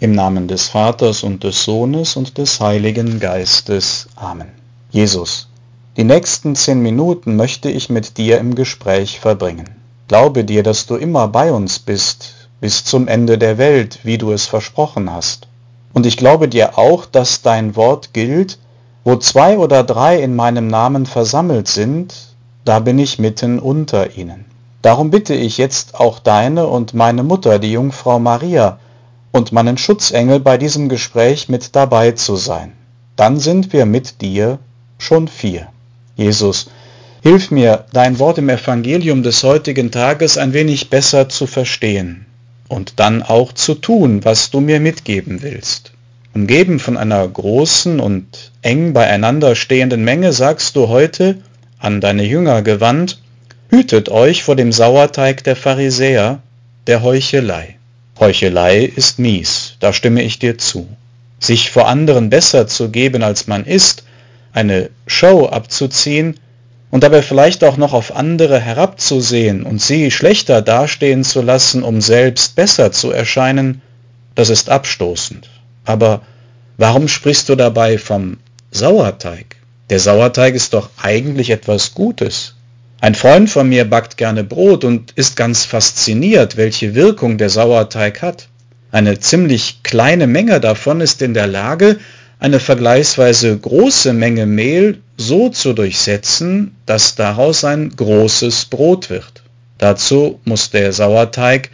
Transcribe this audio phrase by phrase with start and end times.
[0.00, 4.08] Im Namen des Vaters und des Sohnes und des Heiligen Geistes.
[4.16, 4.48] Amen.
[4.90, 5.46] Jesus,
[5.96, 9.70] die nächsten zehn Minuten möchte ich mit dir im Gespräch verbringen.
[10.08, 14.32] Glaube dir, dass du immer bei uns bist, bis zum Ende der Welt, wie du
[14.32, 15.46] es versprochen hast.
[15.92, 18.58] Und ich glaube dir auch, dass dein Wort gilt,
[19.04, 22.14] wo zwei oder drei in meinem Namen versammelt sind,
[22.64, 24.44] da bin ich mitten unter ihnen.
[24.82, 28.80] Darum bitte ich jetzt auch deine und meine Mutter, die Jungfrau Maria,
[29.34, 32.70] und meinen Schutzengel bei diesem Gespräch mit dabei zu sein.
[33.16, 34.60] Dann sind wir mit dir
[34.96, 35.66] schon vier.
[36.14, 36.70] Jesus,
[37.20, 42.26] hilf mir, dein Wort im Evangelium des heutigen Tages ein wenig besser zu verstehen
[42.68, 45.90] und dann auch zu tun, was du mir mitgeben willst.
[46.32, 51.38] Umgeben von einer großen und eng beieinander stehenden Menge sagst du heute,
[51.80, 53.20] an deine Jünger gewandt,
[53.68, 56.38] hütet euch vor dem Sauerteig der Pharisäer,
[56.86, 57.78] der Heuchelei.
[58.18, 60.88] Heuchelei ist mies, da stimme ich dir zu.
[61.40, 64.04] Sich vor anderen besser zu geben, als man ist,
[64.52, 66.38] eine Show abzuziehen
[66.90, 72.00] und dabei vielleicht auch noch auf andere herabzusehen und sie schlechter dastehen zu lassen, um
[72.00, 73.82] selbst besser zu erscheinen,
[74.36, 75.50] das ist abstoßend.
[75.84, 76.22] Aber
[76.76, 78.38] warum sprichst du dabei vom
[78.70, 79.56] Sauerteig?
[79.90, 82.54] Der Sauerteig ist doch eigentlich etwas Gutes.
[83.04, 88.22] Ein Freund von mir backt gerne Brot und ist ganz fasziniert, welche Wirkung der Sauerteig
[88.22, 88.48] hat.
[88.92, 91.98] Eine ziemlich kleine Menge davon ist in der Lage,
[92.38, 99.42] eine vergleichsweise große Menge Mehl so zu durchsetzen, dass daraus ein großes Brot wird.
[99.76, 101.68] Dazu muss der Sauerteig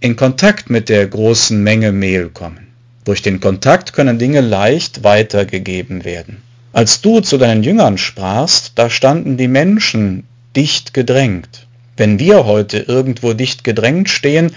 [0.00, 2.66] in Kontakt mit der großen Menge Mehl kommen.
[3.06, 6.42] Durch den Kontakt können Dinge leicht weitergegeben werden.
[6.74, 10.24] Als du zu deinen Jüngern sprachst, da standen die Menschen,
[10.56, 11.66] dicht gedrängt.
[11.96, 14.54] Wenn wir heute irgendwo dicht gedrängt stehen,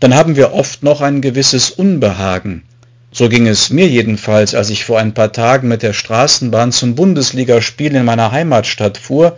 [0.00, 2.64] dann haben wir oft noch ein gewisses Unbehagen.
[3.12, 6.94] So ging es mir jedenfalls, als ich vor ein paar Tagen mit der Straßenbahn zum
[6.94, 9.36] Bundesligaspiel in meiner Heimatstadt fuhr.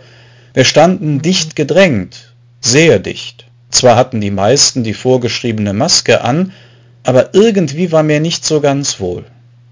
[0.53, 3.45] Wir standen dicht gedrängt, sehr dicht.
[3.69, 6.53] Zwar hatten die meisten die vorgeschriebene Maske an,
[7.03, 9.25] aber irgendwie war mir nicht so ganz wohl.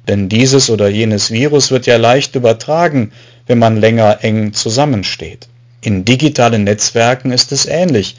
[0.08, 3.14] Denn dieses oder jenes Virus wird ja leicht übertragen,
[3.48, 5.48] wenn man länger eng zusammensteht.
[5.84, 8.16] In digitalen Netzwerken ist es ähnlich.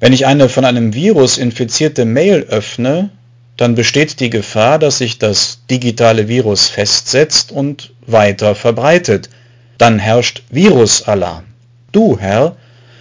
[0.00, 3.08] Wenn ich eine von einem Virus infizierte Mail öffne,
[3.56, 9.30] dann besteht die Gefahr, dass sich das digitale Virus festsetzt und weiter verbreitet.
[9.78, 11.44] Dann herrscht Virusalarm.
[11.90, 12.56] Du, Herr,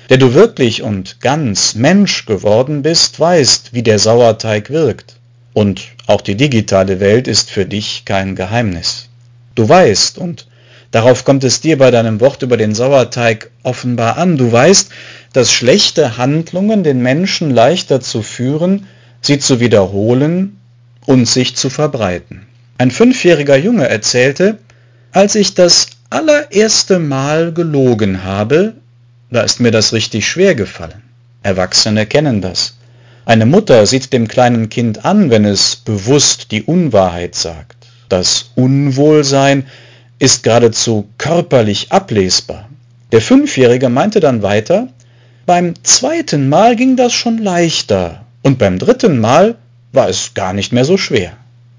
[0.09, 5.17] der du wirklich und ganz Mensch geworden bist, weißt, wie der Sauerteig wirkt.
[5.51, 9.09] Und auch die digitale Welt ist für dich kein Geheimnis.
[9.55, 10.47] Du weißt und
[10.95, 14.37] Darauf kommt es dir bei deinem Wort über den Sauerteig offenbar an.
[14.37, 14.89] Du weißt,
[15.33, 18.87] dass schlechte Handlungen den Menschen leichter zu führen,
[19.19, 20.55] sie zu wiederholen
[21.05, 22.45] und sich zu verbreiten.
[22.77, 24.57] Ein fünfjähriger Junge erzählte,
[25.11, 28.75] als ich das allererste Mal gelogen habe,
[29.29, 31.03] da ist mir das richtig schwer gefallen.
[31.43, 32.77] Erwachsene kennen das.
[33.25, 37.75] Eine Mutter sieht dem kleinen Kind an, wenn es bewusst die Unwahrheit sagt.
[38.07, 39.65] Das Unwohlsein
[40.19, 42.69] ist geradezu körperlich ablesbar.
[43.11, 44.87] Der Fünfjährige meinte dann weiter,
[45.45, 49.55] beim zweiten Mal ging das schon leichter und beim dritten Mal
[49.91, 51.33] war es gar nicht mehr so schwer.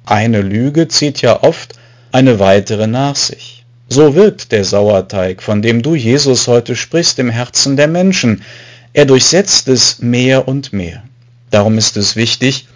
[0.05, 1.75] Eine Lüge zieht ja oft
[2.13, 3.65] eine weitere nach sich.
[3.89, 8.43] So wirkt der Sauerteig, von dem du Jesus heute sprichst, im Herzen der Menschen.
[8.93, 11.03] Er durchsetzt es mehr und mehr.
[11.51, 12.67] Darum ist es wichtig,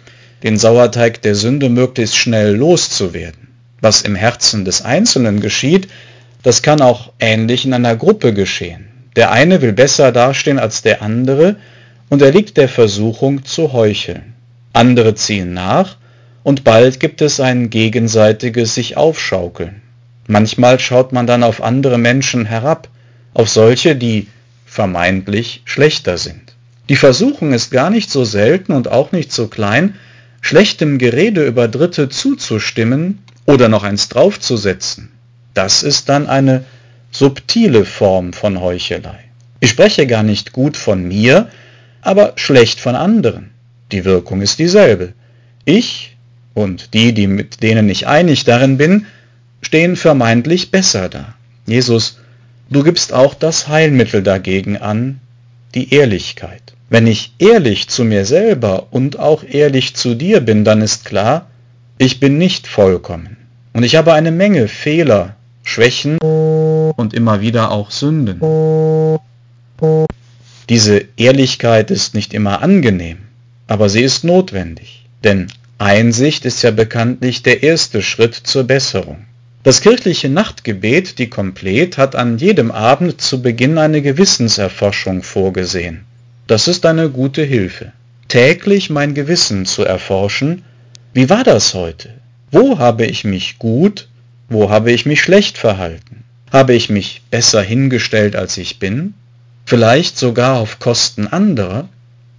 [0.43, 3.40] den Sauerteig der Sünde möglichst schnell loszuwerden
[3.81, 5.87] was im Herzen des Einzelnen geschieht,
[6.43, 8.87] das kann auch ähnlich in einer Gruppe geschehen.
[9.15, 11.57] Der eine will besser dastehen als der andere
[12.09, 14.33] und er liegt der Versuchung zu heucheln.
[14.73, 15.97] Andere ziehen nach
[16.43, 19.81] und bald gibt es ein gegenseitiges sich aufschaukeln.
[20.27, 22.87] Manchmal schaut man dann auf andere Menschen herab,
[23.33, 24.27] auf solche, die
[24.65, 26.53] vermeintlich schlechter sind.
[26.89, 29.95] Die Versuchung ist gar nicht so selten und auch nicht so klein,
[30.41, 35.11] schlechtem Gerede über Dritte zuzustimmen oder noch eins draufzusetzen,
[35.53, 36.63] das ist dann eine
[37.11, 39.19] subtile Form von Heuchelei.
[39.59, 41.49] Ich spreche gar nicht gut von mir,
[42.01, 43.51] aber schlecht von anderen.
[43.91, 45.13] Die Wirkung ist dieselbe.
[45.65, 46.15] Ich
[46.53, 49.05] und die, die mit denen ich einig darin bin,
[49.61, 51.35] stehen vermeintlich besser da.
[51.65, 52.19] Jesus,
[52.69, 55.19] du gibst auch das Heilmittel dagegen an,
[55.75, 56.73] die Ehrlichkeit.
[56.89, 61.47] Wenn ich ehrlich zu mir selber und auch ehrlich zu dir bin, dann ist klar,
[62.01, 63.37] ich bin nicht vollkommen.
[63.73, 68.41] Und ich habe eine Menge Fehler, Schwächen und immer wieder auch Sünden.
[70.67, 73.19] Diese Ehrlichkeit ist nicht immer angenehm,
[73.67, 75.05] aber sie ist notwendig.
[75.23, 79.25] Denn Einsicht ist ja bekanntlich der erste Schritt zur Besserung.
[79.61, 86.05] Das kirchliche Nachtgebet, die Komplet, hat an jedem Abend zu Beginn eine Gewissenserforschung vorgesehen.
[86.47, 87.91] Das ist eine gute Hilfe.
[88.27, 90.63] Täglich mein Gewissen zu erforschen,
[91.13, 92.09] wie war das heute?
[92.51, 94.07] Wo habe ich mich gut,
[94.49, 96.23] wo habe ich mich schlecht verhalten?
[96.51, 99.13] Habe ich mich besser hingestellt, als ich bin?
[99.65, 101.87] Vielleicht sogar auf Kosten anderer?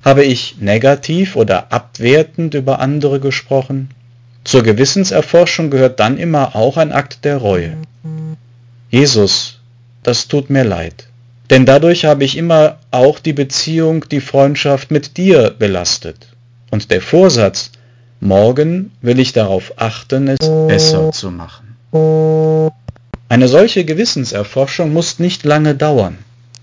[0.05, 3.91] Habe ich negativ oder abwertend über andere gesprochen?
[4.45, 7.77] Zur Gewissenserforschung gehört dann immer auch ein Akt der Reue.
[8.91, 9.61] Jesus,
[10.03, 11.07] das tut mir leid.
[11.49, 16.29] Denn dadurch habe ich immer auch die Beziehung, die Freundschaft mit dir belastet.
[16.71, 17.71] Und der Vorsatz,
[18.23, 20.39] morgen will ich darauf achten, es
[20.69, 21.77] besser zu machen.
[23.29, 26.19] Eine solche Gewissenserforschung muss nicht lange dauern.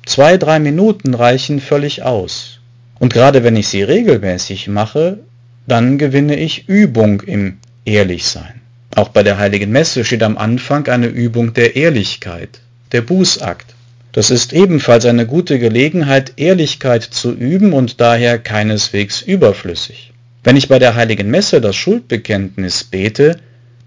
[0.06, 2.60] Zwei, drei Minuten reichen völlig aus.
[2.98, 5.20] Und gerade wenn ich sie regelmäßig mache,
[5.68, 8.62] dann gewinne ich Übung im Ehrlichsein.
[8.96, 13.76] Auch bei der heiligen Messe steht am Anfang eine Übung der Ehrlichkeit, der Bußakt.
[14.14, 20.12] Das ist ebenfalls eine gute Gelegenheit, Ehrlichkeit zu üben und daher keineswegs überflüssig.
[20.44, 23.38] Wenn ich bei der heiligen Messe das Schuldbekenntnis bete,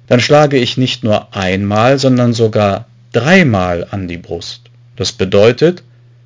[0.07, 4.63] dann schlage ich nicht nur einmal, sondern sogar dreimal an die Brust.
[4.97, 5.83] Das bedeutet,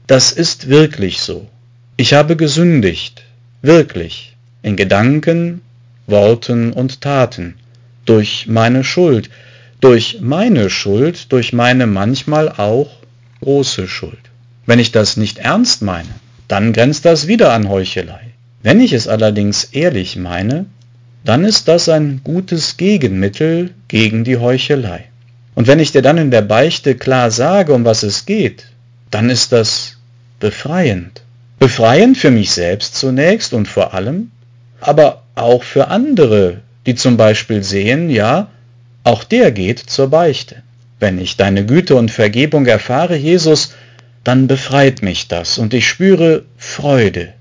[0.07, 1.47] das ist wirklich so.
[1.97, 3.23] Ich habe gesündigt,
[3.63, 5.61] wirklich, in Gedanken,
[6.07, 7.55] Worten und Taten,
[8.05, 9.31] durch meine Schuld,
[9.81, 12.91] durch meine Schuld, durch meine manchmal auch
[13.41, 14.19] große Schuld.
[14.65, 16.09] Wenn ich das nicht ernst meine,
[16.49, 18.33] dann grenzt das wieder an Heuchelei.
[18.67, 20.67] Wenn ich es allerdings ehrlich meine,
[21.25, 25.05] dann ist das ein gutes Gegenmittel gegen die Heuchelei.
[25.55, 28.65] Und wenn ich dir dann in der Beichte klar sage, um was es geht,
[29.13, 29.99] dann ist das
[30.41, 31.23] befreiend.
[31.61, 34.33] Befreiend für mich selbst zunächst und vor allem,
[34.81, 38.49] aber auch für andere, die zum Beispiel sehen, ja,
[39.05, 40.57] auch der geht zur Beichte.
[40.99, 43.77] Wenn ich deine Güte und Vergebung erfahre, Jesus,
[44.25, 47.33] dann befreit mich das und ich spüre Freude,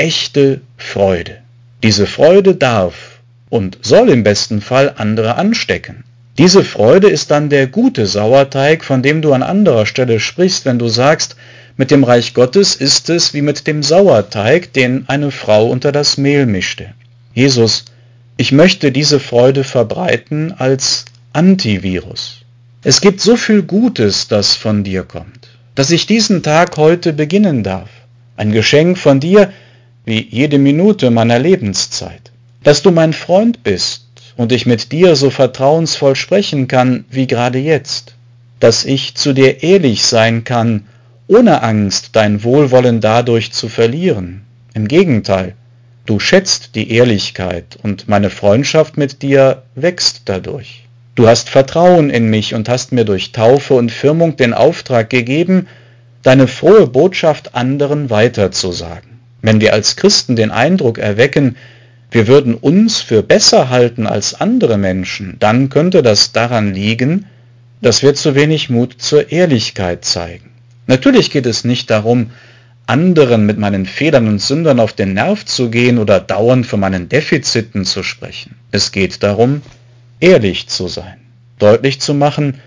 [0.00, 1.36] echte Freude.
[1.82, 3.20] Diese Freude darf
[3.50, 6.04] und soll im besten Fall andere anstecken.
[6.38, 10.78] Diese Freude ist dann der gute Sauerteig, von dem du an anderer Stelle sprichst, wenn
[10.78, 11.36] du sagst,
[11.76, 16.16] mit dem Reich Gottes ist es wie mit dem Sauerteig, den eine Frau unter das
[16.16, 16.94] Mehl mischte.
[17.34, 17.84] Jesus,
[18.38, 21.04] ich möchte diese Freude verbreiten als
[21.34, 22.40] Antivirus.
[22.82, 27.62] Es gibt so viel Gutes, das von dir kommt, dass ich diesen Tag heute beginnen
[27.62, 27.90] darf.
[28.38, 29.52] Ein Geschenk von dir,
[30.10, 32.32] wie jede Minute meiner Lebenszeit.
[32.64, 37.60] Dass du mein Freund bist und ich mit dir so vertrauensvoll sprechen kann wie gerade
[37.60, 38.14] jetzt.
[38.58, 40.86] Dass ich zu dir ehrlich sein kann
[41.28, 44.42] ohne Angst, dein Wohlwollen dadurch zu verlieren.
[44.74, 45.54] Im Gegenteil,
[46.06, 50.86] du schätzt die Ehrlichkeit und meine Freundschaft mit dir wächst dadurch.
[51.14, 55.68] Du hast Vertrauen in mich und hast mir durch Taufe und Firmung den Auftrag gegeben,
[56.24, 59.09] deine frohe Botschaft anderen weiterzusagen.
[59.42, 61.56] Wenn wir als Christen den Eindruck erwecken,
[62.10, 67.26] wir würden uns für besser halten als andere Menschen, dann könnte das daran liegen,
[67.80, 70.50] dass wir zu wenig Mut zur Ehrlichkeit zeigen.
[70.86, 72.32] Natürlich geht es nicht darum,
[72.86, 77.08] anderen mit meinen Fehlern und Sündern auf den Nerv zu gehen oder dauernd von meinen
[77.08, 78.56] Defiziten zu sprechen.
[78.72, 79.62] Es geht darum,
[80.18, 81.18] ehrlich zu sein,
[81.60, 82.60] deutlich zu machen,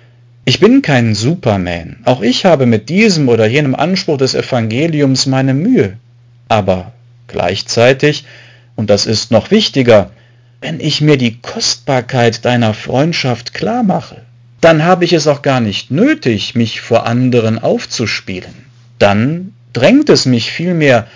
[0.46, 5.54] ich bin kein Superman, auch ich habe mit diesem oder jenem Anspruch des Evangeliums meine
[5.54, 5.98] Mühe,
[6.54, 6.92] aber
[7.28, 8.26] gleichzeitig,
[8.76, 10.12] und das ist noch wichtiger,
[10.62, 14.22] wenn ich mir die Kostbarkeit deiner Freundschaft klar mache,
[14.62, 18.54] dann habe ich es auch gar nicht nötig, mich vor anderen aufzuspielen.
[19.00, 21.08] Dann drängt es mich vielmehr,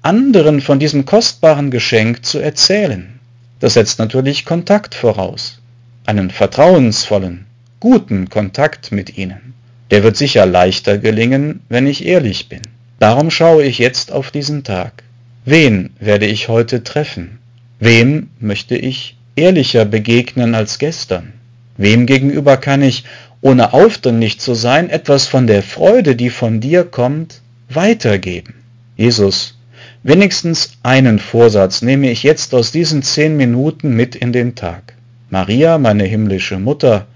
[0.00, 3.20] anderen von diesem kostbaren Geschenk zu erzählen.
[3.60, 5.60] Das setzt natürlich Kontakt voraus,
[6.06, 7.44] einen vertrauensvollen,
[7.80, 9.52] guten Kontakt mit ihnen.
[9.90, 12.62] Der wird sicher leichter gelingen, wenn ich ehrlich bin.
[12.98, 15.02] Darum schaue ich jetzt auf diesen Tag.
[15.44, 17.38] Wen werde ich heute treffen?
[17.78, 21.34] Wem möchte ich ehrlicher begegnen als gestern?
[21.76, 23.04] Wem gegenüber kann ich,
[23.42, 28.54] ohne aufdringlich zu sein, etwas von der Freude, die von dir kommt, weitergeben?
[28.96, 29.58] Jesus,
[30.02, 34.94] wenigstens einen Vorsatz nehme ich jetzt aus diesen zehn Minuten mit in den Tag.
[35.28, 37.06] Maria, meine himmlische Mutter,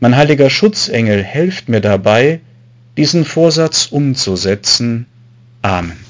[0.00, 2.40] mein heiliger Schutzengel, helft mir dabei,
[2.96, 5.06] diesen Vorsatz umzusetzen.
[5.64, 6.07] Amen.